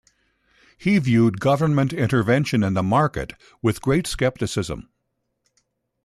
[0.79, 4.89] He viewed government intervention in the market with great skepticism.